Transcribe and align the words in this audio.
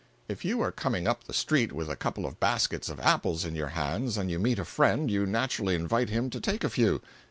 If 0.27 0.43
you 0.43 0.61
are 0.61 0.71
coming 0.71 1.07
up 1.07 1.25
the 1.25 1.31
street 1.33 1.71
with 1.71 1.87
a 1.87 1.95
couple 1.95 2.25
of 2.25 2.39
baskets 2.39 2.89
of 2.89 2.99
apples 2.99 3.45
in 3.45 3.53
your 3.53 3.67
hands, 3.77 4.17
and 4.17 4.31
you 4.31 4.39
meet 4.39 4.57
a 4.57 4.65
friend, 4.65 5.11
you 5.11 5.27
naturally 5.27 5.75
invite 5.75 6.09
him 6.09 6.31
to 6.31 6.41
take 6.41 6.63
a 6.63 6.71
few. 6.71 7.03